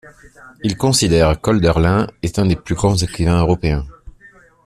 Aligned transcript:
Il 0.63 0.77
considère 0.77 1.39
qu'Hölderlin 1.39 2.07
est 2.23 2.39
un 2.39 2.47
des 2.47 2.55
plus 2.55 2.73
grands 2.73 2.97
écrivains 2.97 3.39
européens. 3.39 3.85